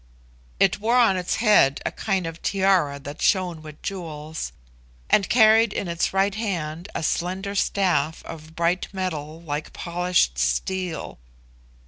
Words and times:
It 0.59 0.79
wore 0.79 0.95
on 0.97 1.15
its 1.15 1.35
head 1.35 1.79
a 1.85 1.91
kind 1.91 2.25
of 2.25 2.41
tiara 2.41 2.97
that 3.01 3.21
shone 3.21 3.61
with 3.61 3.83
jewels, 3.83 4.51
and 5.11 5.29
carried 5.29 5.73
in 5.73 5.87
its 5.87 6.11
right 6.11 6.33
hand 6.33 6.89
a 6.95 7.03
slender 7.03 7.53
staff 7.53 8.25
of 8.25 8.55
bright 8.55 8.87
metal 8.93 9.43
like 9.43 9.73
polished 9.73 10.39
steel. 10.39 11.19